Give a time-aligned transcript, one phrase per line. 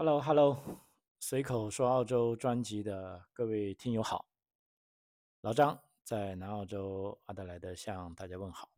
[0.00, 0.58] Hello，Hello，
[1.18, 4.24] 随口说澳洲专辑的各位听友好，
[5.42, 8.70] 老张在南澳洲阿德莱德向大家问好。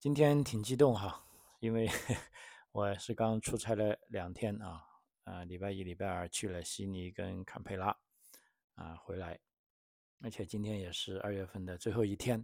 [0.00, 1.26] 今天挺激动哈，
[1.60, 1.86] 因为
[2.72, 4.82] 我是刚出差了两天啊，
[5.24, 7.94] 啊，礼拜一、礼拜二去了悉尼跟坎培拉
[8.76, 9.38] 啊，回来，
[10.22, 12.42] 而且今天也是二月份的最后一天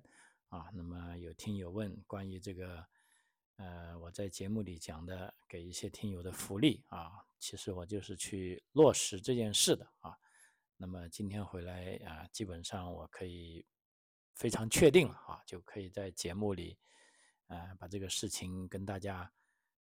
[0.51, 0.69] 啊。
[0.75, 2.87] 那么有听友问关于这个。
[3.61, 10.17] 呃，我在节目里讲的给一些听友的福利啊，其实我就是去落实这件事的啊。
[10.79, 13.63] 那么今天回来啊，基本上我可以
[14.35, 16.79] 非常确定啊，就可以在节目里
[17.49, 19.31] 啊把这个事情跟大家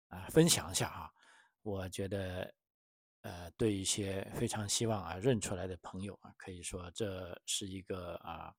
[0.08, 1.12] 啊分享一下啊。
[1.62, 2.52] 我觉得
[3.20, 8.52] 呃，对一些非常希望啊认出来的朋友啊，可以说这是一个啊，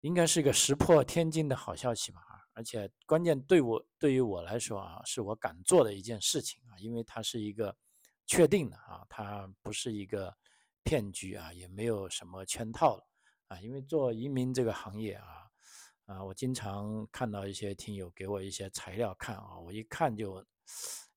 [0.00, 2.45] 应该是一个石破天惊的好消息吧啊。
[2.56, 7.76] 而且关键对我对于我来说啊，是我敢做的一件事情啊，因为它是一个
[8.24, 10.34] 确定的啊，它不是一个
[10.82, 12.98] 骗局啊，也没有什么圈套
[13.48, 13.60] 啊。
[13.60, 15.50] 因为做移民这个行业啊，
[16.06, 20.42] 啊，我经常看到一些听友给我一些材料看啊，我一看就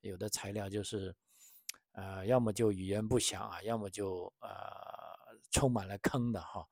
[0.01, 1.15] 有的材料就是，
[1.93, 4.49] 呃，要么就语言不详啊，要么就呃
[5.51, 6.67] 充满了坑的哈。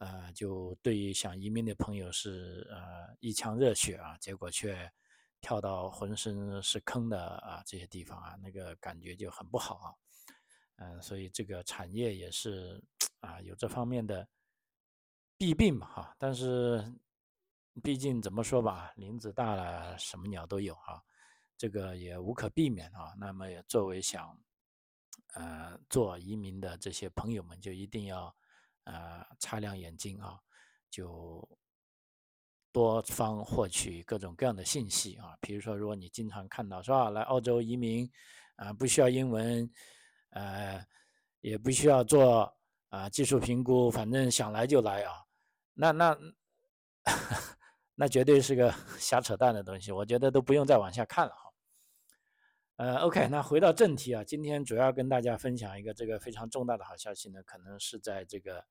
[0.00, 4.90] 呃，就对于想移民的朋友是呃一腔热血啊，结果却
[5.42, 9.92] 跳到浑身是坑的啊这些地方啊，那个感觉就很不好啊。
[10.76, 12.82] 嗯，所以这个产业也是
[13.20, 14.26] 啊有这方面的
[15.36, 16.16] 弊病嘛哈。
[16.18, 16.82] 但是
[17.82, 21.04] 毕竟怎么说吧，林子大了什么鸟都有哈，
[21.58, 23.12] 这个也无可避免啊。
[23.18, 24.34] 那么也作为想
[25.34, 28.34] 呃做移民的这些朋友们，就一定要。
[28.84, 30.38] 呃，擦亮眼睛啊，
[30.90, 31.46] 就
[32.72, 35.36] 多方获取各种各样的信息啊。
[35.40, 38.10] 比如说，如果你经常看到是吧，来澳洲移民
[38.56, 39.70] 啊，不需要英文，
[40.30, 40.84] 呃，
[41.40, 42.56] 也不需要做
[42.88, 45.14] 啊技术评估，反正想来就来啊，
[45.74, 46.18] 那那
[47.94, 49.92] 那绝对是个 瞎扯淡的东西。
[49.92, 51.49] 我觉得都不用再往下看了哈。
[52.80, 58.64] 呃，OK，那回到正题啊，今天主要跟大家分享一个这个非常重大的好消息呢，可能是在这个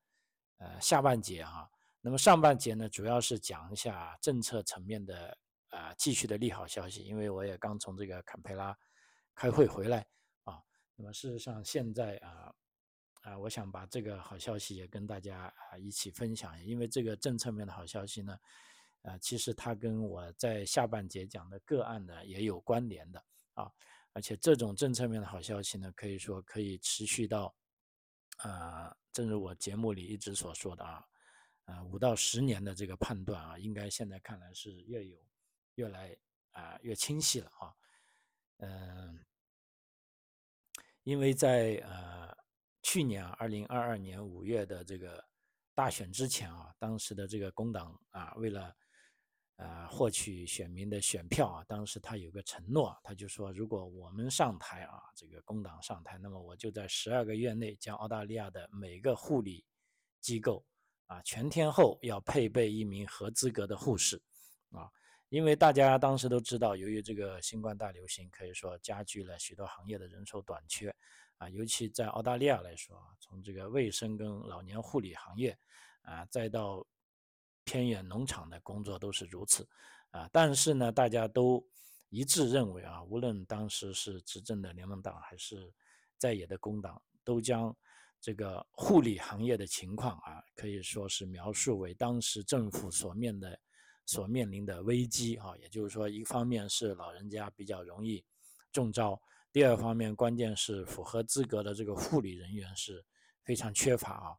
[0.58, 1.70] 呃下半节哈。
[2.02, 5.38] 那么上半节呢，主要是讲一下政策层面的
[5.68, 8.76] 啊继续的利好消息，因为我也刚从这个坎培拉
[9.36, 10.04] 开会回来
[10.44, 10.60] 啊。
[10.96, 12.52] 那么事实上现在啊
[13.22, 18.36] 啊，我想把这个好消息也跟大家啊一起分享，因为这个政策面的好消息呢，
[19.04, 23.72] 啊其实它跟我在下半节讲的个案呢也有关联的啊。
[24.20, 27.56] 而且这种政策面的好消息呢，可以说可以持续到，
[28.40, 31.02] 啊，正如我节目里一直所说的啊，
[31.64, 35.18] 啊，五到十年的这个判断啊，应该现在看来是越有
[35.76, 36.14] 越来
[36.52, 37.74] 啊越清晰了啊，
[38.58, 39.26] 嗯，
[41.04, 42.38] 因为在呃
[42.82, 45.24] 去年啊，二零二二年五月的这个
[45.74, 48.76] 大选之前啊，当时的这个工党啊，为了
[49.62, 59.66] 呃，获取选民的选票啊，当时他有个承诺，他就说，如果我们上台啊，这个工党上台，那么我就在十二个月内将澳大利亚的每个护理
[60.22, 60.66] 机构
[61.08, 64.16] 啊，全天候要配备一名合资格的护士
[64.72, 64.90] 啊，
[65.28, 70.96] 因为大家当时都知道，由于这个新冠大流行，可以说加剧了许多行业的人手短缺
[71.36, 75.60] 啊，尤其在澳大利亚来说，从这个卫生跟老年护理行业
[76.04, 76.88] 啊，再到
[77.70, 79.64] 偏远农场的工作都是如此，
[80.10, 81.64] 啊，但是呢，大家都
[82.10, 85.72] 一致认为啊，无论当时是执政的联盟党还是
[86.18, 87.76] 在野的工党，都将
[88.20, 93.60] 这个护理行业的情况啊，可以说是描述为当时政府所面的
[94.08, 95.56] 所面临的危机啊。
[95.62, 98.26] 也就是说，一方面是老人家比较容易
[98.72, 103.06] 中招，第二方面，关键是符合资格的这个护理人员是
[103.44, 104.36] 非常缺乏啊。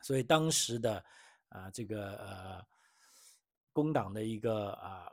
[0.00, 1.04] 所以当时的。
[1.48, 2.66] 啊，这个呃，
[3.72, 5.10] 工党的一个啊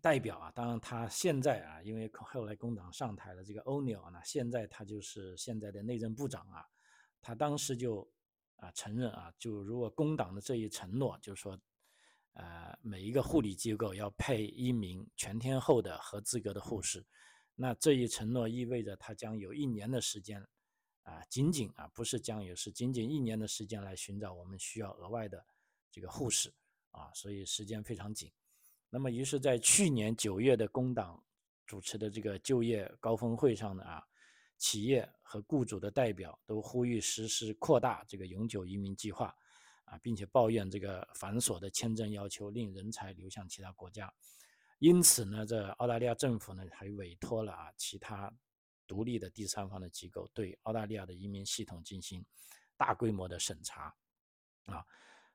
[0.00, 6.64] 代表啊，当然他现在啊，因为后来工党上台了，这个欧尼尔呢，现在他就是现在的内政部长啊，
[7.20, 8.08] 他当时就
[8.56, 11.58] 啊承认啊，就如果工党的这一承诺，就是说，
[12.34, 17.04] 呃，每一个护理机构要配一名全天候的合资格的护士，
[17.54, 20.46] 那这一承诺意味着他将有一年的时间。
[21.08, 25.42] 啊，仅仅啊，不是将有，是仅仅一年的时间来寻找我们需要额外的
[25.90, 26.52] 这个护士
[26.90, 28.30] 啊，所以时间非常紧。
[28.90, 31.22] 那么，于是，在去年九月的工党
[31.66, 34.06] 主持的这个就业高峰会上呢，啊，
[34.58, 39.34] 企业和雇主的代表都呼吁实施扩大这个永久移民计划
[39.84, 44.12] 啊，并且抱怨这个繁琐的签证要求令人才流向其他国家。
[44.78, 48.32] 因此呢，这澳大利亚政府呢还委托了啊其他
[48.88, 52.24] 独立的第三方的机构对澳大利亚的移民系统进行
[52.76, 53.94] 大规模的审查，
[54.64, 54.84] 啊，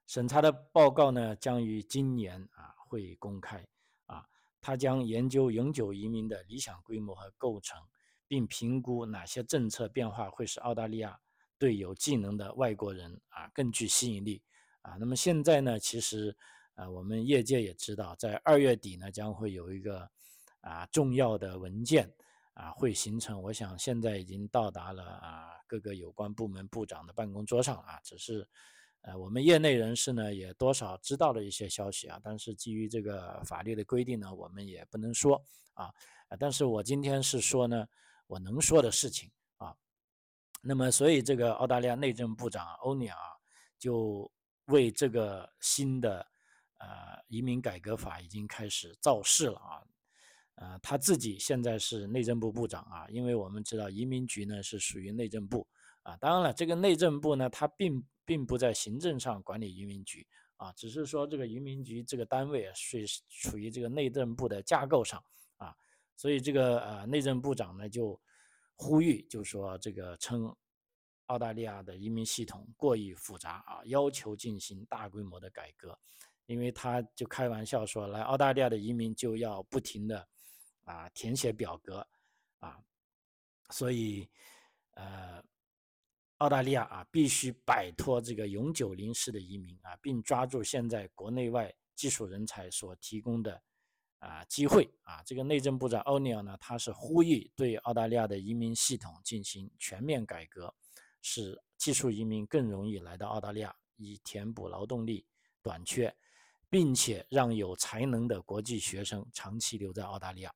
[0.05, 3.65] 审查的报告呢将于今年啊会公开，
[4.07, 4.27] 啊，
[4.59, 7.81] 他将研究永久移民的理想规模和构成，
[8.27, 11.17] 并评估哪些政策变化会使澳大利亚
[11.57, 14.41] 对有技能的外国人啊更具吸引力，
[14.81, 16.35] 啊，那么现在呢，其实。
[16.75, 20.09] 啊，我们业界也知道，在二月底呢，将会有一个
[20.61, 22.11] 啊重要的文件
[22.53, 23.41] 啊会形成。
[23.41, 27.99] 我想现在已经到达了啊各个有关部门部长的办公桌上啊。
[28.03, 28.47] 只是
[29.01, 35.93] 呃我们业内人士呢也多少知道了一些消息啊，但是基于这个法律的规定呢，我们也不能说啊。
[36.39, 37.87] 但是我今天是说呢，
[38.27, 39.75] 我能说的事情啊。
[40.61, 43.17] 那么，所以这个澳大利亚内政部长欧尼尔
[43.77, 44.31] 就
[44.65, 46.25] 为这个新的。
[46.79, 49.79] 呃，移民改革法已经开始造势了啊，
[50.55, 55.67] 呃，他自己现在是内政部部长啊，因为我们知道移民局呢是属于内政部
[56.03, 60.27] 啊，当然了，这个内政部呢，它并并不在行政上管理移民局
[60.57, 65.23] 啊，只是说这个移民局这个单位是处于这个内政部的架构上
[65.57, 65.75] 啊，
[66.15, 68.19] 所以这个呃内政部长呢就
[68.75, 70.55] 呼吁，就说这个称
[71.27, 75.97] 澳大利亚的移民系统过于复杂啊，要求进行大规模的改革。
[76.45, 80.27] 因为他就开玩笑说，来澳大利亚的移民就要不停的
[80.83, 82.07] 啊填写表格
[82.59, 82.83] 啊，
[83.69, 84.29] 所以
[84.95, 85.43] 呃
[86.37, 93.61] 澳大利亚啊必须摆脱这个永久临时的移民啊，并抓住现在国内外技术人才所提供的
[94.19, 95.23] 啊机会啊。
[95.23, 100.73] 这个内政部长欧尼尔呢，他是呼吁对澳大利亚的移民系统进行全面改革，
[101.21, 105.25] 使技术移民更容易来到澳大利亚，以填补劳动力
[105.61, 106.15] 短缺。
[106.69, 110.51] 并且让有才能的国际学生长期留在澳大利亚，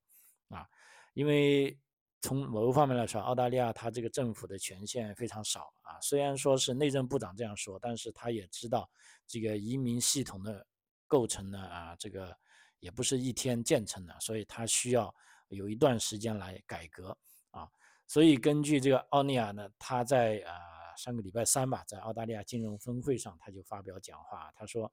[0.49, 0.67] 啊，
[1.13, 1.77] 因为
[2.21, 5.99] 从某个方面来说，澳大利亚它这个政府的权限非常少啊。
[6.01, 8.89] 虽然说是内政部长这样说，但是他也知道
[9.25, 10.65] 这个移民系统的
[11.07, 12.35] 构成呢，啊，这个
[12.79, 15.13] 也不是一天建成的，所以他需要
[15.49, 17.17] 有一段时间来改革
[17.51, 17.69] 啊。
[18.07, 24.91] 所以根据这个奥尼亚呢，他在啊上个礼拜三吧，在澳大利亚金融峰会上，他就发表讲话，他说。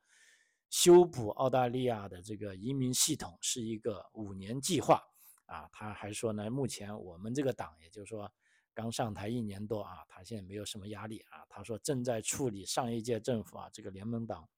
[0.71, 5.01] 修补澳大利亚的这个移民系统是一个五年计划
[5.47, 8.31] 啊，他还说呢，目前我们这个党，也就是说
[8.73, 11.45] 刚上台一年多啊，他现在没有什么压力啊。
[11.49, 14.49] 他说正在处理上一届政府啊这个联盟党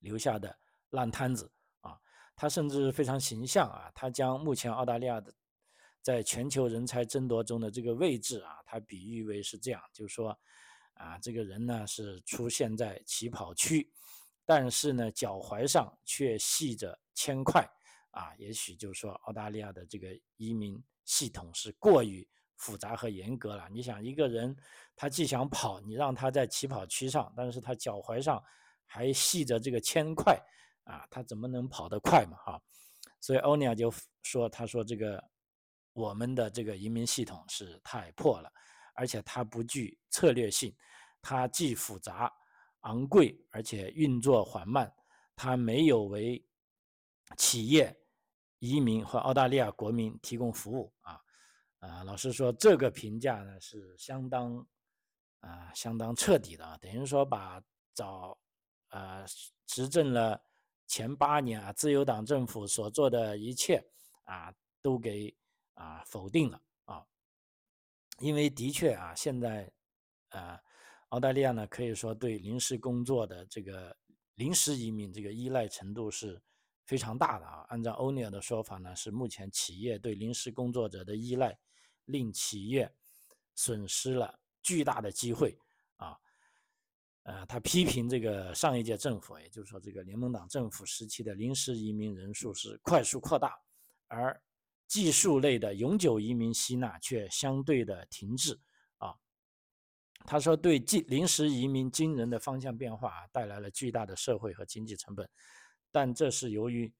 [0.00, 0.58] 留下的
[0.90, 1.98] 烂摊子啊。
[2.36, 5.32] 他甚至非常形象啊，他将目前澳大利亚的
[6.02, 10.38] 在全球人才争夺中的这个位置啊，他比喻为是这样，就是说
[10.94, 13.90] 啊，这个人呢是出现在起跑区。
[14.44, 17.68] 但是呢，脚踝上却系着铅块，
[18.10, 23.68] 啊，也许就是说澳大利亚的这个移民系统是过于复杂和严格了。
[23.70, 24.56] 你想，一个人
[24.96, 28.42] 他既想跑，你让他在起跑区上，但是他脚踝上
[28.86, 30.38] 还系着这个铅块，
[30.84, 32.36] 啊，他怎么能跑得快嘛？
[32.38, 32.62] 哈，
[33.20, 35.22] 所以欧尼尔就说，他说这个
[35.92, 38.50] 我们的这个移民系统是太破了，
[38.94, 40.74] 而且它不具策略性，
[41.20, 42.32] 它既复杂。
[42.82, 44.90] 昂贵而且运作缓慢，
[45.34, 46.42] 它没有为
[47.36, 47.96] 企业、
[48.58, 51.20] 移民和澳大利亚国民提供服务啊！
[51.78, 54.66] 啊，老实说，这个评价呢是相当
[55.40, 57.62] 啊相当彻底的，等于说把
[57.94, 58.38] 早
[58.88, 59.24] 啊
[59.66, 60.40] 执政了
[60.86, 63.84] 前八年啊自由党政府所做的一切
[64.24, 65.36] 啊都给
[65.74, 67.04] 啊否定了啊，
[68.18, 69.70] 因为的确啊现在
[70.30, 70.60] 啊。
[71.10, 73.96] 澳大利亚呢，可以说对临时工作的这个
[74.34, 76.38] 临时移民这个依赖程度是
[76.88, 77.64] 非常大的啊。
[77.68, 81.56] 按照欧尼尔的说法呢，是目前企业对临时工作者的依赖，
[82.06, 82.92] 令企业
[83.54, 85.56] 损失了巨大的机会
[85.98, 86.18] 啊。
[87.24, 93.54] 呃，他批评这个上一届政府，也就是说这个联盟党政府时期的临时移民人数是快速扩大，
[94.06, 94.42] 而
[94.86, 98.58] 技术类的永久移民吸纳却相对的停滞
[98.96, 99.14] 啊。
[100.24, 105.28] 他说：“对临临时移民惊人的方向变化啊，带来了巨大的社会和经济成本，
[105.90, 106.92] 但这是由于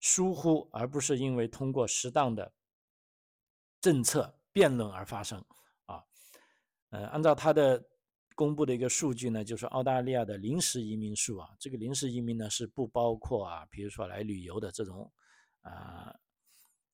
[0.00, 2.52] 疏忽，而不是因为通过适当的
[3.80, 5.44] 政策辩论而发生。
[5.86, 6.04] 啊，
[6.90, 7.84] 呃，按照他的
[8.34, 15.12] 公布的一个数据呢，就是澳大利亚的临时移民数啊，这个临时移民呢是不包括啊，比如说来旅游的这种
[15.60, 16.14] 啊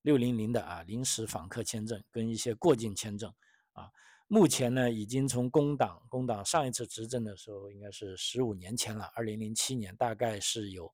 [0.01, 3.33] 六零零的啊临时访客签证跟一些过境签证
[3.73, 3.89] 啊。”
[4.27, 10.89] 目前呢，已经从工党工党上一次执政的时候，应该是十五年前了，二零零七年，大概是有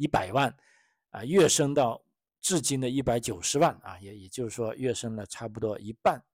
[0.00, 0.54] 一百万，
[1.10, 2.02] 啊，跃升到
[2.40, 6.24] 至今的一百九十万啊，也也就是说跃升了差不多一半。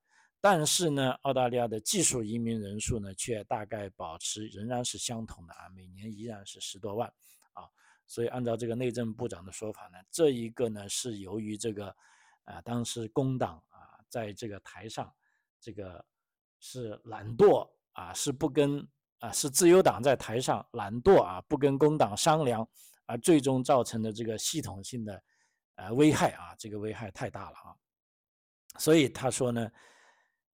[0.40, 7.12] 但是呢，澳大利亚的技术移民人数呢，却大概保持仍然是相同的啊，每年依然是十多万
[7.54, 7.66] 啊。
[8.06, 11.88] 所以按照这个内政部长的说法呢，这一个呢是由于这个
[12.44, 15.12] 啊，当时工党啊在这个台上
[15.60, 16.04] 这个
[16.60, 18.86] 是懒惰啊，是不跟
[19.18, 22.68] 啊，是自由党在台上懒惰啊，不跟工党商量，
[23.06, 25.22] 而最终造成的这个系统性的
[25.76, 27.74] 呃危害啊，这个危害太大了啊。
[28.78, 29.70] 所以他说呢。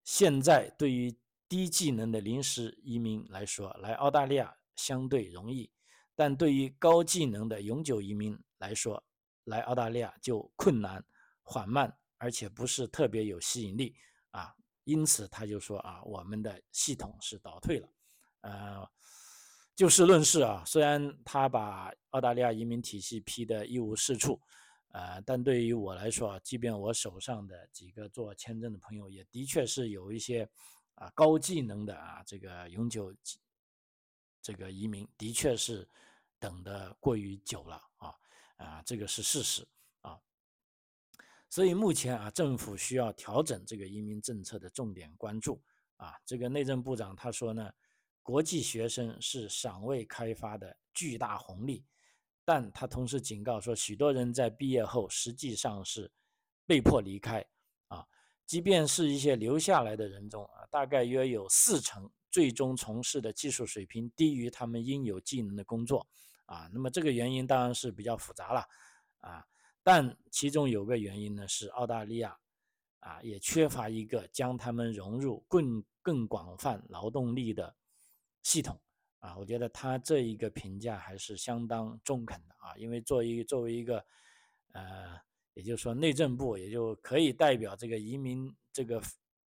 [0.04, 1.16] 现在对于
[1.48, 5.70] 低技能的临时移民来说，来澳大利亚相对容易；
[6.16, 9.00] 但对于高技能的永久移民来说，
[9.44, 11.00] 来澳大利亚就困难、
[11.44, 13.94] 缓慢，而且不是特别有吸引力
[14.32, 14.52] 啊。
[14.82, 17.88] 因此，他就说啊，我们的系统是倒退了。
[18.40, 18.84] 呃，
[19.74, 24.40] 就事论事啊，虽然他把澳大利亚移民体系批得一无是处。
[24.94, 30.46] 呃，但对于我来说啊，即便我手上的几个做签证的朋友，也的确是有一些
[30.96, 33.14] 啊高技能的啊这个永久
[34.42, 35.88] 这个移民，的确是
[36.38, 38.14] 等的过于久了啊
[38.56, 39.66] 啊，这个是事实
[40.02, 40.20] 啊。
[41.48, 45.58] 所以目前啊，政府需要调整这个移民政策的重点关注
[45.96, 46.14] 啊。
[46.26, 47.72] 这个内政部长他说呢，
[48.22, 51.84] 国际学生是尚未开发的巨大红利。
[52.44, 56.10] 但他同时警告说，许多人在毕业后实际上是
[56.66, 57.44] 被迫离开
[57.86, 58.04] 啊，
[58.46, 66.04] 即便是一些留下来的人中啊，大概约有四成最终从事的技术水平低于他们应有技能的工作
[66.46, 66.68] 啊。
[66.72, 68.66] 那么这个原因当然是比较复杂了
[69.20, 69.46] 啊，
[69.84, 72.36] 但其中有个原因呢是澳大利亚
[72.98, 77.72] 啊也缺乏一个将他们融入更更广泛劳动力的
[78.42, 78.80] 系统。
[79.20, 84.04] 啊，我觉得他这一个评价还是相当中肯的啊，因为作为作为一个，
[84.72, 85.16] 呃，
[85.54, 89.00] 也就是说内政部也就可以代表这个移民这个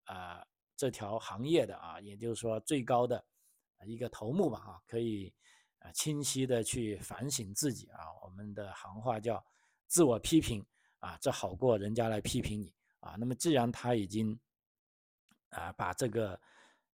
[0.04, 0.42] 啊
[0.74, 3.22] 这条行业的啊，也就是说最高的
[3.84, 5.30] 一个头目吧啊，可以
[5.80, 9.44] 啊清晰的去反省自己啊，我们的行话叫
[9.86, 10.64] 自我批评
[11.00, 13.16] 啊，这好过人家来批评你啊。
[13.18, 14.40] 那么既然他已经
[15.50, 16.40] 啊把这个。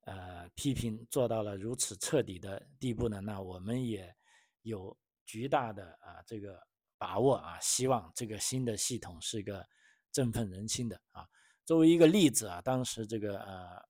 [0.07, 4.15] 呃，批评做到了如此彻底的地步呢，那我们也
[4.61, 4.95] 有
[5.25, 6.63] 巨大的啊这个
[6.99, 9.67] 把握啊，希望这个新的系统是一个
[10.13, 11.27] 振奋人心的啊。
[11.65, 13.83] 作为一个例子啊，当时这个呃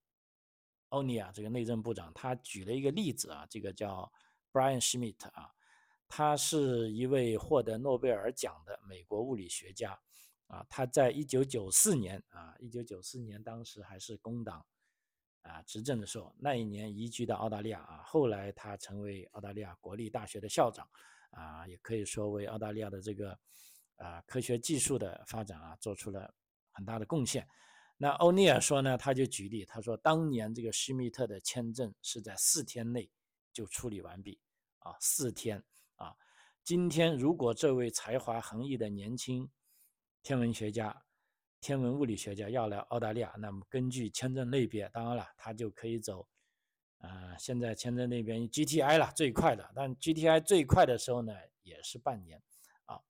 [0.91, 4.09] 欧尼亚这个内政部长他举了一个例子啊，这个叫
[4.53, 5.51] Brian Schmidt 啊，
[6.07, 9.99] 他是一位获得诺贝尔奖的美国物理学家
[10.47, 14.65] 啊，他在一九九四年啊，一九九四年当时还是工党。
[15.45, 20.89] 啊，执政的时候，那一年移居到澳大利亚啊，后来他成为澳大利亚国立大学的校长，
[21.33, 23.39] 啊，也可以说为澳大利亚的这个
[23.97, 26.35] 啊科学技术的发展啊做出了
[26.73, 27.47] 很大的贡献。
[27.99, 33.11] 那欧尼尔说呢，他就举例，他说当年这个施密特的签证是在四天内
[33.53, 34.41] 就处理完毕，
[34.79, 35.63] 啊，四天
[35.97, 36.17] 啊，
[36.63, 39.51] 今天如果这位才华横溢的年轻
[40.23, 41.04] 天文学家。
[41.65, 46.29] 天文物理学家要来澳大利亚，那么根据签证类别，当然了，他就可以走，
[46.99, 52.39] 呃，现在签证那边 GTI 了，最快的，但 GTI 最快的时候呢，也是半年，
[52.85, 53.01] 啊，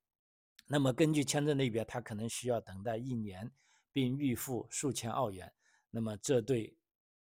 [0.68, 3.50] 那么根据签证类别，他可能需要等待一年，
[3.92, 5.52] 并预付数千澳元，
[5.90, 6.76] 那么这对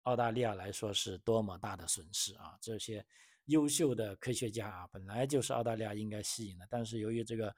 [0.05, 2.57] 澳大利亚来说是多么大的损失啊！
[2.61, 3.05] 这些
[3.47, 7.57] 优秀的科学家啊，本来就是澳大利亚应该吸引的，但是由于这个，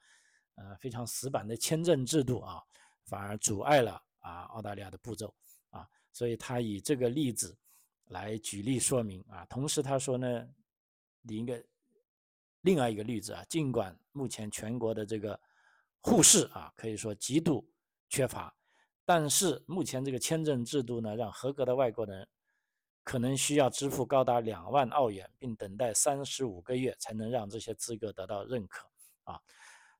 [0.55, 2.59] 呃，非常死板的签证制度啊。
[3.05, 5.33] 反而阻碍了啊澳大利亚的步骤
[5.69, 7.57] 啊，所以他以这个例子
[8.05, 9.45] 来举例说明啊。
[9.45, 10.47] 同时他说呢，
[11.23, 11.63] 一个
[12.61, 15.39] 另外一个例子啊，尽管目前全国的这个
[16.01, 17.67] 护士啊可以说极度
[18.09, 18.55] 缺乏，
[19.05, 22.27] 但是目前这个签证制度呢，让合格的外国人
[23.03, 28.87] 可能需要支付高达两万澳元，并等待三十五个月才能让这些资格得到认可
[29.23, 29.41] 啊。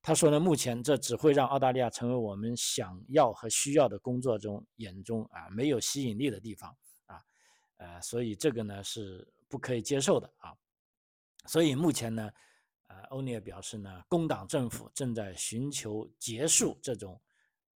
[0.04, 7.22] 他说呢，目前这只会让澳大利亚成为我们想要和需要的工作中眼中啊没有吸引力的地方啊，
[7.78, 10.56] 呃，所以这个呢是不可以接受的啊。
[11.46, 12.32] 所以目前呢，
[12.88, 17.22] 呃，欧尼尔表示呢，工党政府正在寻求结束这种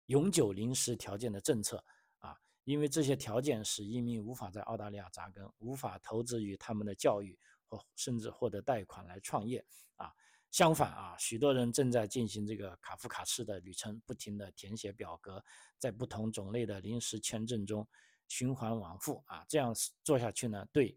[0.07, 1.85] 永久临时条件的政策
[2.21, 7.39] 啊，因为这些条件使移民无法在澳大利亚扎根，无法投资于他们的教育
[7.69, 9.63] 或甚至获得贷款来创业
[9.97, 10.11] 啊。
[10.55, 15.45] 相反啊，许多人正在进行这个卡夫卡式的旅程，不停地填写表格，
[15.81, 17.85] 在不同种类的临时签证中
[18.29, 20.97] 循环往复啊，这样做下去呢，对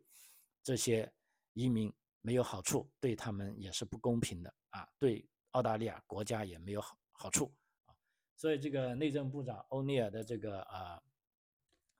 [0.61, 1.11] 这些
[1.53, 7.51] 移民没有好处，对他们也是不公平的啊，对澳大利亚国家也没有好好处
[7.85, 7.95] 啊。
[8.35, 11.01] 所以这个内政部长欧尼尔的这个啊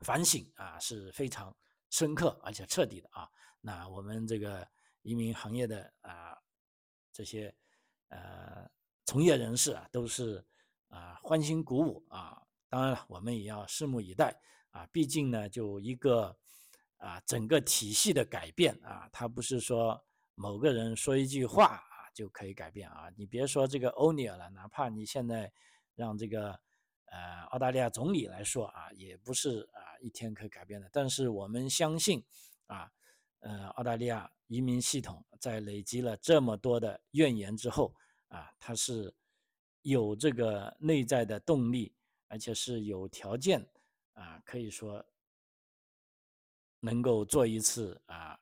[0.01, 1.57] 反省啊是非常
[1.89, 3.27] 深刻而且彻底的啊。
[3.61, 4.69] 那我们这个
[5.01, 6.37] 移民行业的啊
[7.17, 7.51] 这些
[8.09, 8.69] 呃
[9.05, 10.45] 从业人士啊都是
[10.89, 12.43] 啊欢欣鼓舞啊。
[12.69, 14.86] 当然了，我们也要拭目以待啊。
[14.91, 16.38] 毕竟呢，就一个
[16.97, 20.05] 啊整个体系的改变啊，它不是说
[20.36, 23.09] 某个人说一句话啊就可以改变啊。
[23.15, 25.51] 你别说这个欧尼尔了，哪怕你现在。
[25.97, 26.51] 让这个
[27.05, 30.88] 呃澳大利亚总理来说啊，也不是啊一天可改变的。
[30.93, 32.24] 但是我们相信
[32.67, 32.91] 啊，
[33.39, 37.94] 呃澳大利亚移民系统在累积了这么多的怨言之后
[38.29, 39.13] 啊，它是
[39.82, 41.94] 有这个内在的动力，
[42.27, 43.65] 而且是有条件
[44.13, 45.06] 啊，可以说
[46.79, 48.39] 能够做一次啊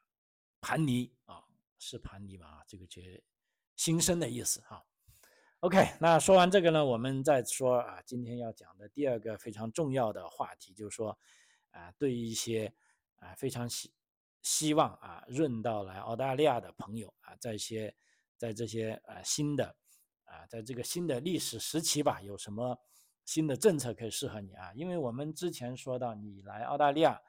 [0.61, 1.43] 盘尼啊，
[1.77, 2.63] 是盘尼吧？
[2.67, 3.21] 这个觉
[3.75, 4.83] 新生的意思哈。
[5.61, 11.17] OK，那说完这个呢，我们再说啊，今天要讲的第二个非常重要的话题，就是说，
[11.71, 12.71] 啊，对于一些
[13.17, 13.91] 啊非常喜
[14.45, 17.93] 希望啊润到来澳大利亚的朋友啊，在一些
[18.37, 19.75] 在这些啊新的
[20.23, 22.79] 啊在这个新的历史时期吧，有什么
[23.25, 24.71] 新的政策可以适合你啊？
[24.75, 27.19] 因为我们之前说到，你来澳大利亚，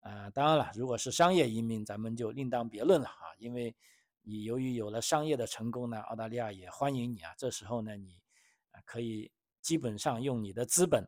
[0.00, 3.76] 啊，当然了，如果是商业移民，咱们就另当别论了啊，因为。
[4.26, 7.34] 你由于有了商业的成功呢，澳大利亚也欢迎你啊。
[7.36, 8.18] 这时候呢，你
[8.86, 9.30] 可以
[9.60, 11.04] 基本上用你的资本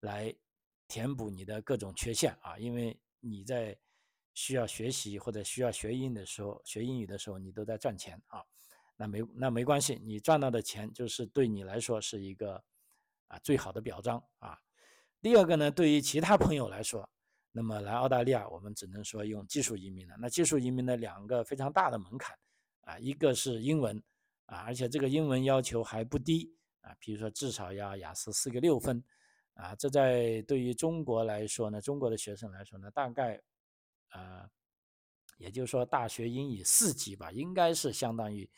[0.00, 0.34] 来
[0.88, 3.78] 填补你的各种缺陷啊，因为你在
[4.36, 8.44] 需要学习或者需要学英语的时候，学英语的时候，你都在赚钱啊。
[8.96, 12.62] 那没那没关系，你赚到的钱就是对你来说是一个
[13.28, 14.56] 啊最好的表彰啊。
[15.20, 17.10] 第二个呢，对于其他朋友来说。
[17.58, 20.14] 那么来澳大利亚，我们只能说用技术移民了。
[20.20, 22.36] 那技术移民的两个非常大的门槛
[22.82, 23.96] 啊，一个是英文
[24.44, 29.02] 啊，而且这个英文要求还不低啊，比如说至少要雅思四个六分
[29.54, 29.74] 啊。
[29.76, 33.40] 这在对于中国来说呢，中国的学生来说呢，大概
[34.16, 34.50] 呃，
[35.38, 38.48] 也就是说大学英语四级吧，应该是相当于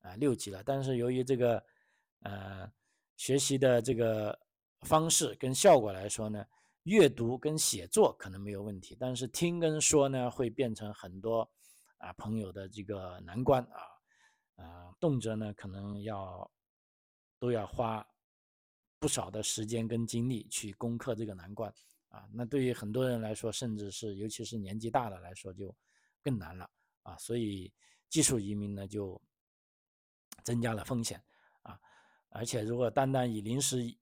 [0.00, 0.62] 啊六级了。
[0.64, 1.64] 但是由于这个
[2.20, 2.72] 呃
[3.16, 4.38] 学习的这个
[4.80, 6.44] 方式跟效果来说呢。
[6.84, 11.50] 阅读跟写作可能没有问题，但是听跟说呢，会变成很多
[11.96, 13.80] 啊朋友的这个难关啊，
[14.62, 16.52] 啊，动辄呢可能要
[17.38, 18.06] 都要花
[18.98, 21.72] 不少的时间跟精力去攻克这个难关
[22.14, 22.28] 啊。
[22.32, 25.74] 那对于很多人来说，甚至是尤其是年纪大的来说，就
[26.22, 26.70] 更难了
[27.02, 27.16] 啊。
[27.18, 27.72] 所以
[28.08, 29.20] 技术移民呢就
[30.42, 31.22] 增加了风险
[31.62, 31.78] 啊，
[32.28, 33.96] 而且如果单单以临时。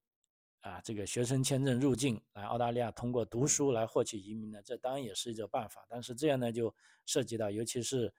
[0.62, 5.84] 啊，这个学生签证入境来澳大利亚，通过读书来获取移民呢，这当然也是一种办法。
[5.90, 6.72] 但是这样呢，就
[7.04, 8.14] 涉及到，尤其是，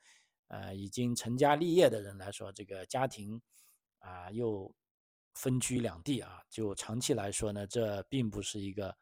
[0.49, 3.41] 呃，已经成家立业的人来说，这个家庭
[3.99, 4.75] 啊又
[5.36, 8.93] 分居两地啊，就长期来说呢，这并不是一个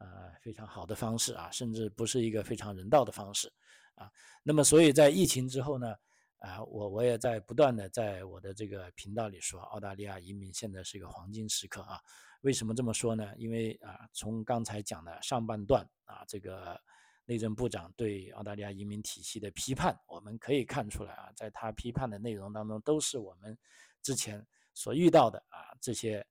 [0.00, 3.52] 呃非常好的方式啊，甚至不是一个非常人道的方式
[3.94, 4.10] 啊。
[4.42, 5.94] 那么，所以在疫情之后呢，
[6.38, 12.00] 啊，我我也在不断的在我的这个频道里说，澳大利亚移民现在是一个黄金时刻啊。
[12.40, 13.32] 为什么这么说呢？
[13.36, 16.80] 因为啊，从刚才讲的上半段啊，这个
[17.26, 23.56] 内政部长对澳大利亚移民体系的批判，我们可以看出来啊，在他批判的内容当中，都是我们
[24.00, 26.26] 之前所遇到的啊这些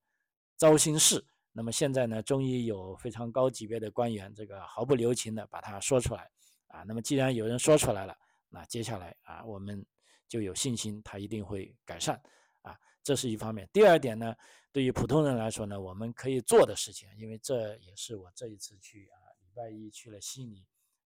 [0.58, 1.24] 糟心事。
[1.52, 6.30] 那么现在呢，终于有非常高级别的官员，这个毫不留情的把它说出来
[6.68, 6.84] 啊。
[6.84, 8.16] 那么既然有人说出来了，
[8.50, 9.86] 那接下来啊，我们
[10.28, 12.22] 就有信心，它一定会改善
[12.62, 12.78] 啊。
[13.04, 13.68] 这是一方面。
[13.74, 14.36] 第二点呢？
[14.72, 20.64] 对于普通人来说呢，我们可以做的事情，因为这也是我这一次去啊，礼拜一去了悉尼，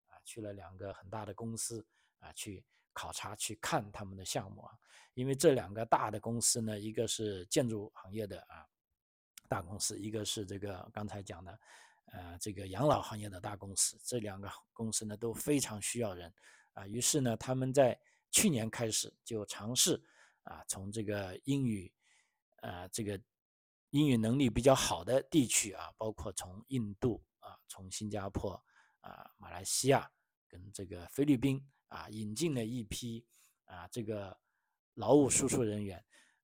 [0.09, 1.87] 啊，去了两个很大的公司
[2.19, 4.73] 啊，去考察去看他们的项目啊。
[5.15, 8.67] 因为这两个大的公司呢，一个是建筑行业的啊
[9.53, 11.61] 大公司，一个是这个刚才讲的
[12.13, 16.33] 呃这个养老行业的大公司，这两个公司呢都非常需要人
[16.73, 16.87] 啊。
[16.87, 17.99] 于是呢，他们在
[18.31, 20.03] 去年开始就尝试
[20.45, 21.93] 啊，从这个英语
[22.63, 23.21] 啊这个。
[23.95, 28.55] 英语能力比较好的地区啊，包括从印度啊、从新加坡
[29.03, 30.11] 啊、马来西亚
[30.49, 33.23] 跟这个菲律宾啊，引进了一批
[33.67, 34.35] 啊这个
[34.95, 36.03] 劳务输出人员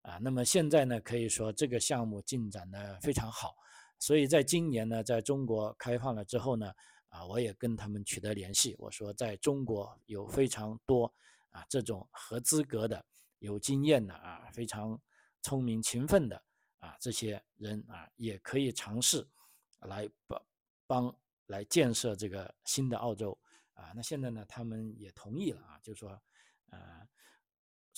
[0.08, 0.18] 啊。
[0.20, 3.54] 那么现在呢，可以说这个项目进展的非常好。
[3.98, 6.72] 所以在今年呢，在中国开放了之后呢，
[7.08, 11.12] 啊，我也跟他们取得联系，我说在中国有非常多
[11.50, 13.04] 啊这种合资格的、
[13.38, 15.00] 有经验的啊、非常
[15.42, 16.42] 聪明勤奋的。
[16.80, 19.28] 啊，这些人啊也可以尝试
[19.80, 20.40] 来帮
[20.86, 21.16] 帮
[21.46, 23.36] 来建设这个新的澳洲
[23.72, 23.90] 啊。
[23.96, 26.10] 那现在呢，他们也同意了啊，就是说，
[26.70, 26.78] 呃，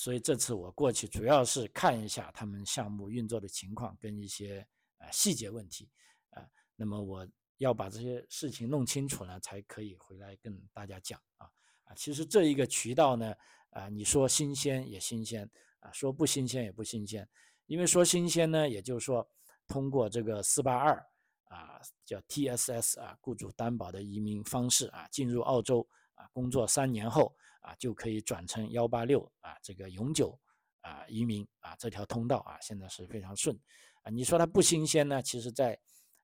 [0.00, 5.90] 所以这次我过去主要是看一下他们项目运作的情况，跟一些啊细节问题
[6.30, 6.42] 啊，
[6.74, 11.46] 那么我要把这些事情弄清楚呢，才可以回来跟大家讲啊。
[11.84, 13.34] 啊，其实这一个渠道呢
[13.72, 15.46] 啊，你说新鲜也新鲜
[15.80, 17.28] 啊，说不新鲜也不新鲜，
[17.66, 19.28] 因为说新鲜呢，也就是说
[19.66, 20.96] 通过这个四八二
[21.44, 25.86] 啊叫 TSS 啊雇主担保的移民方式啊进入澳洲
[26.20, 30.38] 啊工作三年后啊就可以转成幺八六啊这个永久。
[30.82, 33.54] 啊，移民啊，这条通道啊，现在是非常顺
[34.02, 34.08] 啊。
[34.10, 35.20] 你说它不新鲜呢？
[35.20, 35.78] 其实，在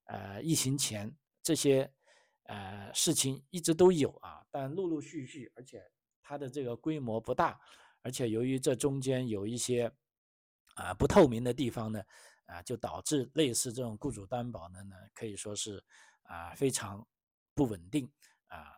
[0.05, 1.93] 呃疫情前，这些
[2.45, 5.85] 呃事情一直都有啊，但陆陆续续，而且
[6.23, 7.61] 它的这个规模不大，
[8.01, 9.93] 而且由于这中间有一些
[10.77, 12.03] 啊不透明的地方呢，
[12.47, 15.85] 啊，就导致类似这种雇主担保的呢，可以说是
[16.23, 17.07] 啊非常
[17.55, 18.11] 不稳定
[18.47, 18.73] 啊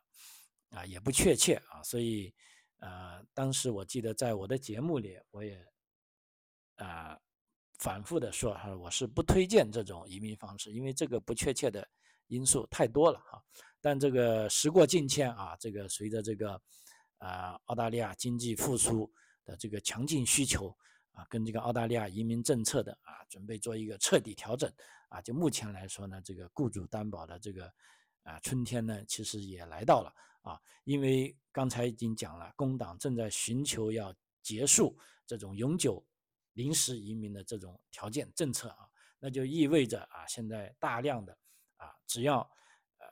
[0.70, 2.34] 啊也不确切啊，所以。
[2.80, 5.66] 呃，当时我记得在我的节目里，我也
[6.76, 7.18] 啊
[7.80, 11.84] 反复的说哈，我是不推荐这种移民方式，因为这个不确切的
[12.28, 13.42] 因素太多了哈。
[13.80, 16.52] 但这个时过境迁啊，这个随着这个
[17.16, 19.12] 啊澳大利亚经济复苏
[19.44, 20.68] 的这个强劲需求
[21.10, 24.72] 啊，跟这个澳大利亚移民政策的啊准备做一个彻底调整
[25.08, 27.74] 啊，就目前来说呢，这个雇主担保的这个
[28.28, 30.14] 啊春天呢，其实也来到了。
[30.42, 36.02] 啊，因为刚才已经讲了，工党正在寻求要结束这种永久
[36.54, 38.88] 临时移民的这种条件政策啊，
[39.18, 41.36] 那就意味着啊，现在大量的
[41.76, 42.40] 啊，只要
[42.98, 43.06] 呃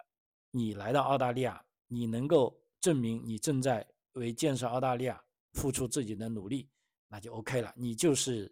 [0.51, 6.71] 你来到澳大利亚，你能够证明你正在为建设澳大利亚付出自己的努力，
[7.09, 8.51] 那就 OK 了，你就是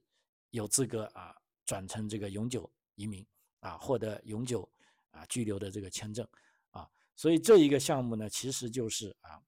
[0.51, 3.27] 有资格啊转成这个永久移民
[3.61, 4.69] 啊，获得永久
[5.11, 6.29] 啊居留的这个签证。
[7.17, 9.41] 所以这一个项目呢，其实就是啊，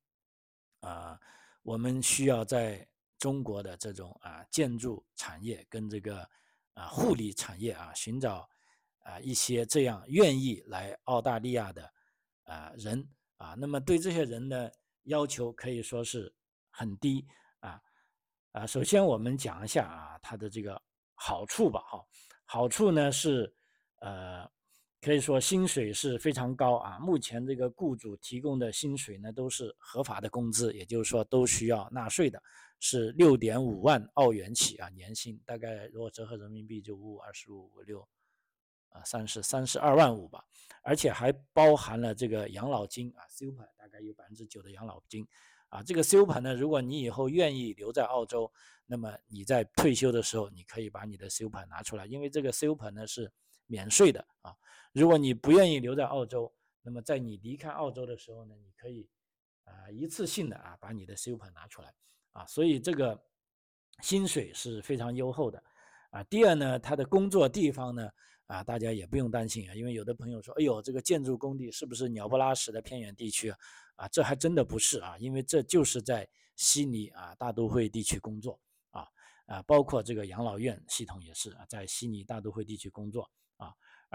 [0.88, 1.20] 啊，
[1.62, 2.86] 我们需要在
[3.18, 6.20] 中国的这种啊建筑产业跟这个
[6.74, 8.48] 啊护理产业啊寻找
[8.98, 11.92] 啊一些这样愿意来澳大利亚的
[12.44, 16.32] 啊人啊，那么对这些人的要求可以说是
[16.70, 17.26] 很低
[17.58, 17.82] 啊
[18.52, 18.66] 啊。
[18.66, 20.80] 首先我们讲一下啊它的这个
[21.14, 22.06] 好处吧，哈，
[22.44, 23.52] 好处呢是
[23.96, 24.48] 呃。
[25.06, 26.98] 可以说薪水是非常高啊！
[26.98, 32.42] 目前这个雇主提供的薪水呢，都是合法的工资，也就是说都需要纳税的，
[32.80, 38.00] 是六点五万澳元起啊，年薪大概如果折合人民币就五五二十五五六，
[38.88, 40.44] 啊三十三十二万五吧，
[40.82, 45.24] 而且还包含了这个养老金啊，super 大概有百分之九的养老金
[45.68, 48.50] 啊，这个 super 呢，如果你以后愿意留在澳洲，
[48.86, 53.30] 那么你在退休的时候，你可以把你的 super 拿出来，因为这个 super 呢是
[53.66, 54.54] 免税的啊。
[54.92, 56.52] 如果你不愿意留在澳洲，
[56.82, 59.08] 那么在你离开澳洲的时候呢，你可以
[59.64, 61.92] 啊一次性的啊把你的 super 拿出来
[62.32, 63.20] 啊，所以这个
[64.02, 65.62] 薪水是非常优厚的
[66.10, 66.22] 啊。
[66.24, 68.08] 第二呢，他的工作地方呢
[68.46, 73.52] 啊，大家也不用担心啊，因为有的朋友说，哎呦，这个建筑工地是不是鸟不拉屎的偏远地区
[73.96, 74.06] 啊？
[74.08, 78.58] 这还真的不是啊，因为这就是在悉尼啊大都会地区工作
[78.92, 79.08] 啊
[79.46, 83.28] 啊，包括这个养老院系统也是啊，在悉尼大都会地区工作。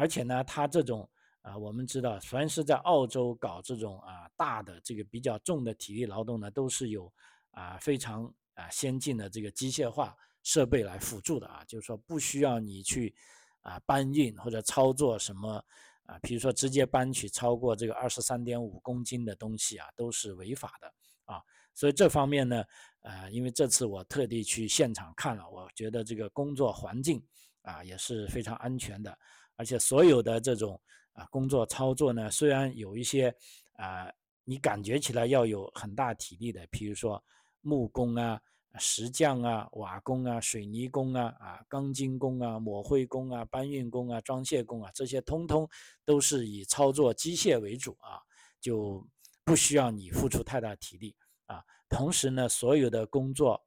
[0.01, 1.07] 而且呢，他这种
[1.43, 7.13] 啊，我们知道，凡是在澳洲搞这种啊大的这个比较重的体力劳动呢，都是有
[7.51, 13.13] 啊非常啊先进的这个机械化设备来辅助的啊，就是说不需要你去
[13.59, 15.63] 啊搬运或者操作什么
[16.07, 20.91] 啊，比如说直接搬取超过这个二十三点五公斤的东西啊，都是违法的
[21.25, 21.39] 啊。
[21.75, 22.63] 所以这方面呢，
[23.01, 27.23] 呃，因为这次我特地去现场看了，我觉得这个工作环境
[27.61, 29.15] 啊也是非常安全的。
[29.61, 30.81] 而且所有的这种
[31.13, 33.31] 啊工作操作呢，虽然有一些
[33.73, 34.11] 啊，
[34.43, 37.23] 你感觉起来要有很大体力的，比如说
[37.61, 38.41] 木工啊、
[38.79, 45.69] 石匠啊、瓦工啊、水泥工啊、啊钢筋工啊、抹灰工啊、搬运工啊、装卸工啊，这些通通
[46.03, 48.17] 都是以操作机械为主啊，
[48.59, 49.07] 就
[49.43, 51.63] 不需要你付出太大体力啊。
[51.87, 53.63] 同时呢，所有的工作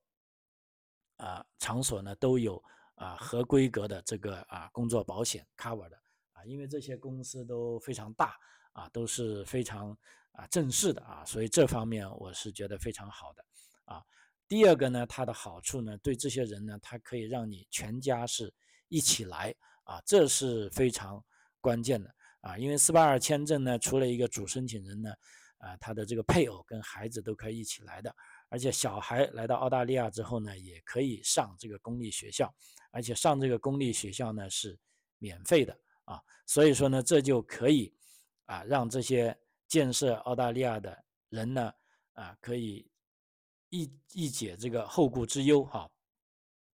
[1.19, 2.61] 啊场所呢都有。
[2.97, 5.97] 啊，合规格的这个啊工作保险 cover 的
[6.33, 8.37] 啊，因为这些公司都非常大
[8.73, 9.97] 啊，都是非常
[10.33, 13.45] 啊正式的啊，所以这方面我是觉得非常好的
[13.85, 14.03] 啊。
[14.47, 18.53] 第二个呢，它的好处呢，对这些人呢，它可以让你全家是
[18.89, 19.55] 一起来
[19.85, 21.25] 啊，这是非常
[21.61, 25.11] 关键的啊，因为四八二签证呢，除了一个主申请人呢，
[25.59, 28.15] 啊，他的这个配偶跟孩子都可以一起来的。
[28.55, 32.55] 而且小孩来到澳大利亚之后呢，也可以上这个公立学校，
[32.93, 34.79] 而且上这个公立学校呢是
[35.19, 37.93] 免费的啊，所以说呢，这就可以
[38.45, 39.37] 啊让这些
[39.67, 41.73] 建设澳大利亚的人呢
[42.13, 42.89] 啊可以
[43.71, 45.91] 一一解这个后顾之忧哈，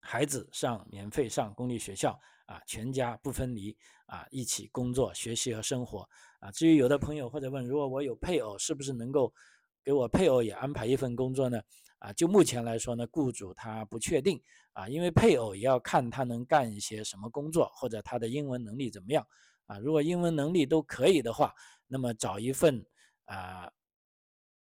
[0.01, 2.11] 孩子上免费上公立学校
[2.45, 6.07] 啊，全家不分离啊，一起工作、学习和生活
[6.41, 6.51] 啊。
[6.51, 9.33] 至于有的朋友或者问，如果我有配偶，是不是能够
[9.83, 11.61] 给我配偶也安排一份工作呢？
[11.99, 14.41] 啊，就目前来说呢，雇主他不确定
[14.73, 19.25] 啊，因为配偶也要看他能干一些什么工作，或者他的英文能力怎么样
[19.67, 19.77] 啊。
[19.79, 21.53] 如果英文能力都可以的话，
[21.87, 22.83] 那么找一份
[23.25, 23.71] 啊，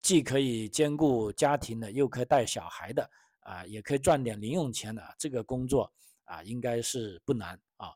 [0.02, 5.92] 既可以兼顾家庭的，又可以带小孩的啊，也可以赚点零用钱的这个工作。
[6.26, 7.94] 啊，应该是不难啊。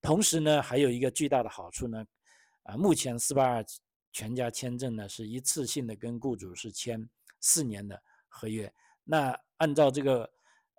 [0.00, 2.06] 同时呢，还有一个巨大的好处呢，
[2.62, 3.64] 啊，目前四八二
[4.12, 7.08] 全家签证呢是一次性的跟雇主是签
[7.40, 8.72] 四年的合约。
[9.02, 10.30] 那按照这个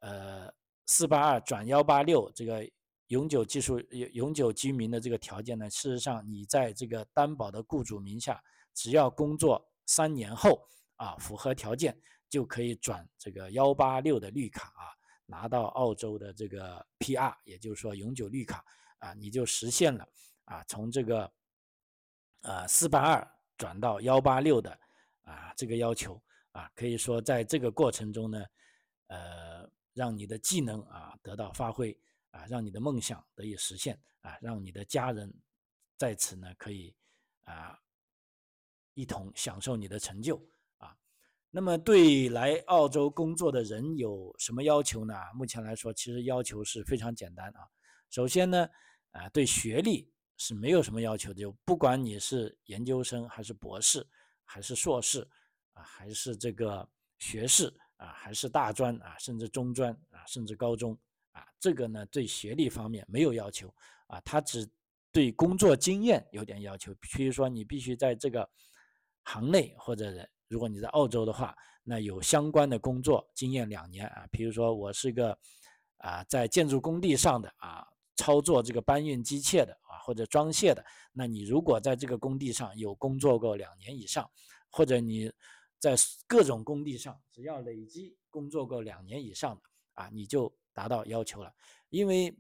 [0.02, 0.54] 呃
[0.86, 2.66] 四八二转幺八六这个
[3.08, 8.42] 永久技术永永久居民的这个条件呢，事实上你在这个担保的雇主名下，
[8.74, 10.66] 只要工作三年后
[10.96, 14.94] 啊，符合条件就可以转这个幺八六的绿卡啊。
[15.26, 18.64] 拿到澳洲的这个 PR，也就是说永久绿卡
[19.00, 20.06] 啊，你就实现了
[20.44, 21.32] 啊，从这个
[22.44, 23.28] 啊四八二
[23.58, 24.72] 转到幺八六的
[25.24, 28.46] 啊这个要求啊，可以说在这个过程中呢，
[29.08, 31.98] 呃，让你的技能啊得到发挥
[32.32, 35.34] 啊，让你的梦想得以实现啊，让你的家人
[35.98, 36.96] 在此呢可以
[37.46, 37.80] 啊
[38.94, 40.38] 一同享受你的成就
[40.78, 40.96] 啊。
[41.50, 45.16] 那么对来澳洲工作的人有什么要求呢？
[45.34, 47.68] 目前来说，其实要求是非常简单啊。
[48.12, 48.70] 首先呢，
[49.12, 54.06] 啊，对学历是没有什么要求的，就不管你是研究生还是博士，
[54.44, 55.28] 还是硕士，
[55.74, 56.88] 啊，还是这个
[57.20, 60.98] 学士，啊，还是大专啊，甚至中专啊，甚至高中
[61.32, 63.74] 啊，这个呢，对学历方面没有要求
[64.08, 64.70] 啊，他只
[65.12, 68.50] 对工作经验有点要求，比如说你必须在这个
[69.24, 70.28] 行内或者。
[70.50, 75.36] 如果你在澳洲的话，那有相关的工作经验两年啊，比如说我是个
[75.98, 77.84] 啊在建筑工地上的啊
[78.16, 84.30] 操作这个搬运机械的啊或者装卸的，那你如果在这个工地上有工作过两年以上，
[84.70, 85.32] 或者你
[85.80, 85.96] 在
[86.28, 89.62] 各种工地上只要累积工作过两年以上的
[89.94, 91.54] 啊，你就达到要求了。
[91.90, 92.36] 因为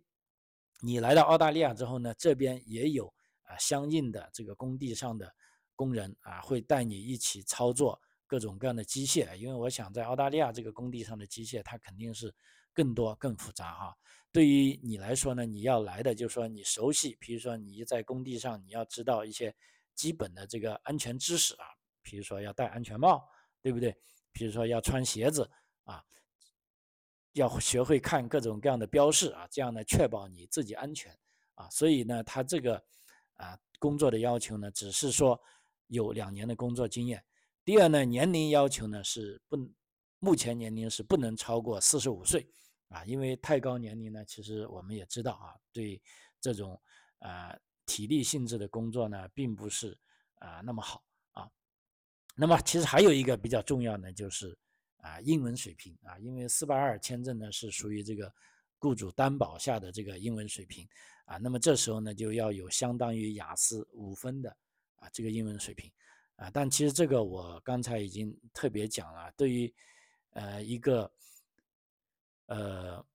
[0.81, 5.33] 你来到澳大利亚之后呢，这边也有啊相应的这个工地上的。
[5.75, 12.33] 工人啊，会带你一起操作各种各样的机械，因为我想在澳大利亚这个工地上的机械，它肯定是
[12.75, 13.97] 更多更复杂哈。
[14.33, 19.55] 对于你来说呢，你要来的就是说你熟悉，比如说你在工地上，你要知道一些
[19.95, 21.65] 基本的这个安全知识啊，
[22.01, 23.23] 比如说要戴安全帽，
[23.61, 23.95] 对不对？
[24.33, 25.49] 比如说要穿鞋子
[25.85, 26.03] 啊，
[27.31, 31.17] 要学会看各种各样的标识啊，这样呢确保你自己安全
[31.55, 31.69] 啊。
[31.69, 32.83] 所以呢，他这个
[33.35, 35.39] 啊工作的要求呢，只是说。
[35.87, 37.23] 有两年的工作经验。
[37.63, 39.55] 第二呢，年龄要求呢是不，
[40.17, 42.47] 目前年龄是不能超过四十五岁
[42.93, 46.01] 啊，因为太高年龄呢，其实我们也知道啊，对
[46.39, 46.79] 这种
[47.19, 49.97] 啊体力性质的工作呢，并不是
[50.35, 51.49] 啊那么好啊。
[52.35, 54.57] 那么其实还有一个比较重要的就是
[54.97, 58.31] 啊英文水平啊，因为四八二签证呢是属于这个
[58.77, 60.87] 雇主担保下的这个英文水平
[61.25, 64.55] 啊，那么这时候呢就要有相当于雅思五分的。
[64.97, 65.91] 啊，这个英文水平，
[66.37, 69.29] 啊，但其实这个我刚才已经特别讲了。
[69.35, 69.75] 对于，
[70.29, 71.11] 呃，一个，
[72.47, 73.05] 呃，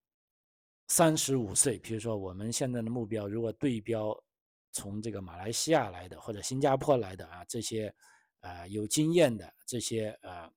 [0.87, 4.17] 三十五岁，比如说我们现在的目标，如果对标
[4.73, 7.95] 从这个马来西亚来的或者新加坡来的啊，这些，
[8.41, 10.51] 啊，有经验的这些呃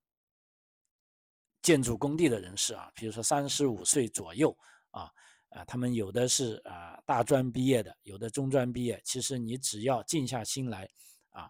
[1.62, 4.56] 建筑工地的人士啊，比如说三十五岁左右
[4.92, 5.12] 啊，
[5.50, 10.90] 啊，他们有的是啊大专毕业的，有的中专毕业，其实你只要静下心来
[11.30, 11.50] 啊。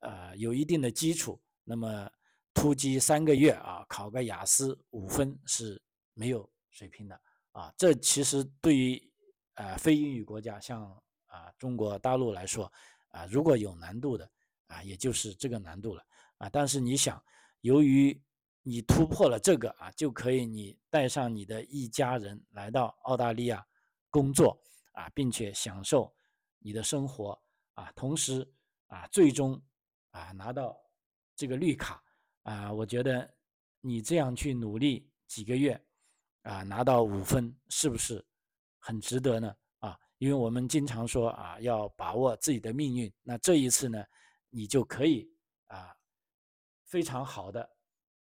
[0.00, 2.10] 呃，有一定的基础，那么
[2.52, 5.80] 突击三个月啊，考个雅思五分是
[6.14, 7.20] 没有水平的
[7.52, 7.72] 啊。
[7.76, 9.12] 这其实对于
[9.54, 10.82] 呃非英语国家，像
[11.26, 12.72] 啊中国大陆来说
[13.08, 14.30] 啊，如果有难度的
[14.66, 16.04] 啊，也就是这个难度了
[16.38, 16.48] 啊。
[16.48, 17.22] 但是你想，
[17.60, 18.20] 由于
[18.62, 23.66] 你突破了这个啊，就可以你带上你的一家人来到澳大利亚
[24.10, 24.60] 工作
[24.92, 26.14] 啊，并且享受
[26.58, 27.40] 你的生活
[27.74, 28.50] 啊，同时
[28.86, 29.62] 啊，最终。
[30.12, 30.76] 啊，拿到
[31.34, 32.04] 这个绿卡
[32.42, 33.34] 啊，我觉得
[33.80, 35.82] 你这样去努力几个月
[36.42, 38.24] 啊，拿到五分是不是
[38.78, 39.54] 很值得呢？
[39.78, 43.12] 啊，因为我们经常说啊，要把握自己的命运。
[43.22, 44.04] 那这一次呢，
[44.50, 45.28] 你就可以
[45.66, 45.94] 啊，
[46.84, 47.68] 非常好的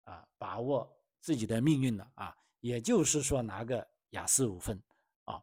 [0.05, 2.35] 啊，把握自己的命运了啊。
[2.61, 4.81] 也就是说，拿个雅思五分
[5.25, 5.43] 啊，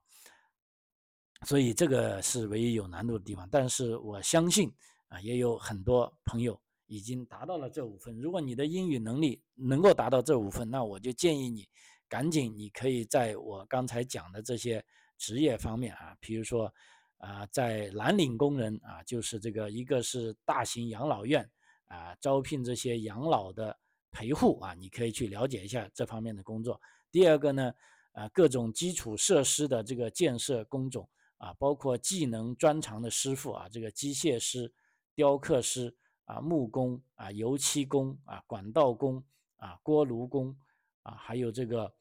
[1.46, 3.48] 所以这个是唯一有难度的地方。
[3.50, 4.74] 但是我相信。
[5.12, 8.16] 啊，也有很多朋友已经达到了这五分。
[8.22, 11.68] 如果你的英语能力能够达到这五分，那我就建议你
[12.10, 14.84] 赶紧，你可以在我刚才讲的这些
[15.18, 16.74] 职业方面啊，比如说
[17.18, 21.50] 啊，在蓝领工人啊，就是这个一个是大型养老院
[21.86, 23.78] 啊，招聘这些养老的
[24.12, 26.82] 陪护啊，你可以去了解一下这方面的工作。
[27.12, 27.74] 第二个呢，
[28.14, 34.74] 啊，各种基础设施的这个建设工种啊，包括技能专长的师傅啊，这个机械师、
[35.14, 35.96] 雕刻师
[36.26, 39.24] 啊、木工啊、油漆工啊、管道工
[39.58, 40.58] 啊、锅炉工
[41.04, 41.92] 啊，还有这个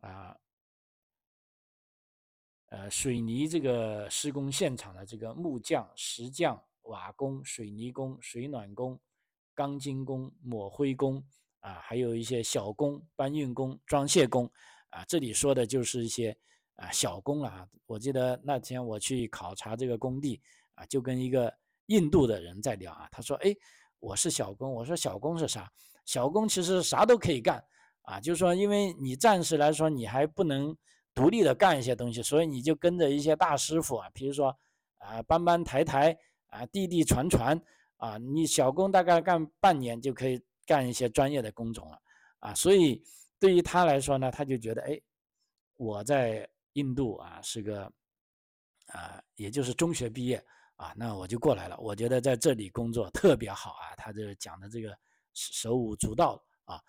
[0.00, 0.36] 啊。
[2.66, 8.96] 呃，水泥这个施工现场的这个木匠、石匠、瓦工、水泥工、水暖工、
[9.54, 11.20] 钢筋工、抹灰工
[11.58, 14.48] 啊，还有一些小工、搬运工、装卸工
[14.90, 16.36] 啊，这里说的就是一些
[16.76, 17.66] 啊小工啊。
[17.86, 20.40] 我记得那天我去考察这个工地
[20.74, 21.52] 啊，就跟一个
[21.86, 23.52] 印度的人在聊啊，他说：“哎，
[23.98, 25.68] 我是小工。”我说：“小工是啥？
[26.04, 27.60] 小工其实啥都可以干
[28.10, 30.76] 啊，就是说，因为你暂时来说你还不能。”
[31.12, 34.56] 独立的干一些东西，所以你就跟着一些大师傅啊，比如说
[34.98, 37.60] 啊搬搬抬抬啊递递传传
[37.96, 42.00] 啊，你小工大概干半年就可以干一些专业的工种了
[42.38, 43.02] 啊，所以
[43.40, 44.98] 对于他来说呢，他就觉得哎，
[45.76, 47.92] 我在印度啊是个
[48.86, 50.42] 啊也就是中学毕业
[50.76, 54.96] 啊，那我就过来了，我觉得在这里工作特别好啊，他这讲的这个
[55.34, 56.80] 手舞足蹈啊。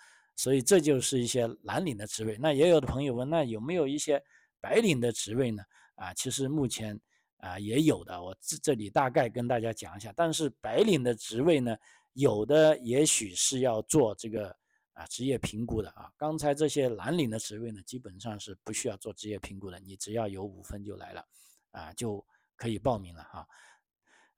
[0.42, 2.36] 所以这就是一些蓝领的职位。
[2.40, 4.20] 那也有的朋友问，那有没有一些
[4.60, 5.62] 白领的职位呢？
[5.94, 7.00] 啊，其实目前
[7.38, 10.12] 啊也有的，我这这里大概跟大家讲一下。
[10.16, 11.78] 但是白领的职位呢，
[12.14, 14.50] 有的也许是要做这个
[14.94, 16.12] 啊职业评估的啊。
[16.18, 21.24] 刚才这些蓝领的职位呢，基本上是不需要做职业评估的，你只要有五分就来了，
[21.70, 22.26] 啊就
[22.56, 23.48] 可以报名了哈。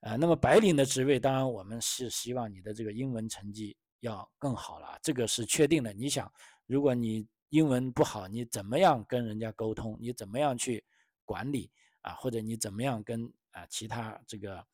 [0.01, 3.77] 呃，那么白领的职位，当然我们是希望你的这个英文成绩。
[4.03, 5.93] 要更好了，这个是确定的。
[5.93, 6.31] 你想，
[6.65, 9.97] 如果你英文不好，你怎么样跟人家沟通？
[10.01, 10.83] 你怎么样去
[11.23, 12.13] 管理啊？
[12.15, 14.65] 或者你怎么样跟啊其他这个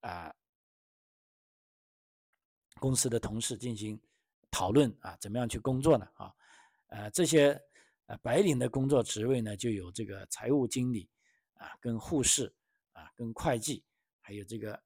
[0.00, 0.34] 啊
[2.78, 4.00] 公司的同事进行
[4.50, 5.14] 讨论啊？
[5.20, 6.08] 怎么样去工作呢？
[6.14, 6.34] 啊，
[6.86, 7.60] 呃，这些
[8.06, 11.06] 呃白领的工作职位呢，就有这个财务经理
[11.52, 12.50] 啊，跟护士
[12.92, 13.84] 啊，跟会计，
[14.22, 14.82] 还有这个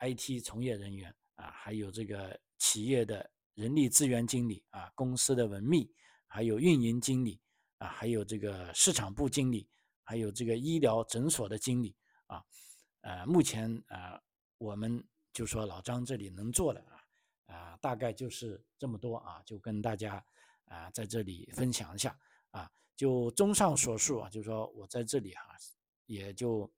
[0.00, 3.30] IT 从业人员啊，还有这个企业的。
[3.58, 5.92] 人力资源经理啊，公司的文秘，
[6.28, 7.40] 还有运营经理
[7.78, 9.68] 啊，还有这个市场部经理，
[10.04, 11.96] 还有这个医疗诊所的经理
[12.28, 12.44] 啊，
[13.00, 14.22] 呃，目前啊，
[14.58, 20.24] 我们就说老张这里能做的啊，啊，大概就是这么多啊，就跟大家
[20.66, 22.16] 啊在这里分享一下
[22.52, 25.56] 啊，就综上所述啊，就说我在这里哈，
[26.06, 26.72] 也就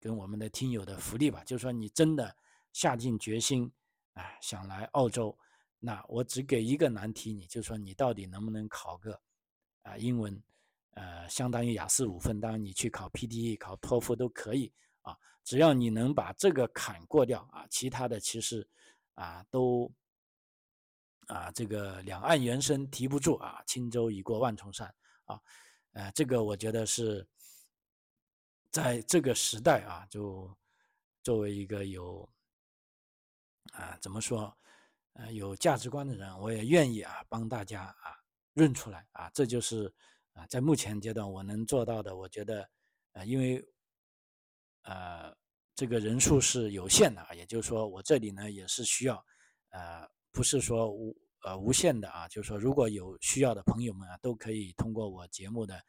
[0.00, 2.36] 跟我们的听友的福利吧，就说你真的
[2.72, 3.70] 下定决心
[4.14, 5.38] 啊，想来澳洲。
[5.80, 9.20] 那我只给一个难题，你就说你到底能不能考个
[9.82, 10.42] 啊英文，
[10.90, 18.68] 呃，相当于雅思五分，当然你去考 PTE、考托福都可以啊，只要你能把这个坎过掉啊，其他的其实
[19.14, 19.88] 啊都
[21.28, 24.92] 啊这个两岸猿声啼不住啊，轻舟已过万重山
[25.26, 25.40] 啊，
[25.92, 27.24] 呃，这个我觉得是
[28.72, 30.52] 在这个时代啊，就
[31.22, 32.28] 作为一个有
[33.72, 34.52] 啊怎么说？
[35.18, 38.14] 呃，有价值观的人，我也愿意啊，帮大家啊
[38.54, 39.92] 认出来啊，这就是
[40.32, 42.16] 啊，在目前阶段我能做到的。
[42.16, 42.70] 我觉得，
[43.14, 43.60] 呃，因为
[44.82, 45.36] 呃
[45.74, 49.16] 这个人数是有限的啊，也就是说，我这里呢也是需要，
[49.70, 55.82] 呃，不是说无呃无限的啊，就是说，如果有需要的朋友们啊，都可以通过我节目的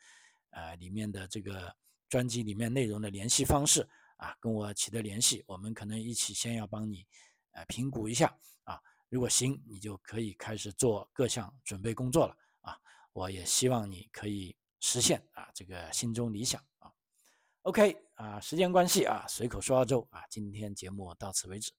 [0.49, 1.71] 呃里面的这个
[2.09, 3.87] 专辑里面内容的联系方式
[4.17, 7.05] 啊，跟我取得联系，我们可能一起先要帮你
[7.51, 8.35] 呃评估一下。
[9.09, 12.77] 如果行，你就可以开始做各项准备工作了啊！
[13.11, 16.91] 我也希望你可以实现啊这个心中理想啊。
[17.63, 21.71] OK 啊，时间关系啊，随口说澳洲啊，今天节目到此为止，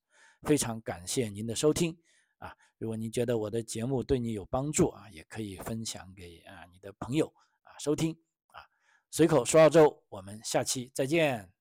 [0.42, 1.96] 非常感谢您的收听
[2.38, 2.52] 啊！
[2.78, 8.12] 如果您觉得我的节目对你有帮助啊，也可以分享给啊你的朋友啊收听
[8.48, 8.66] 啊。
[9.10, 11.60] 随口说澳洲，我们下期再见。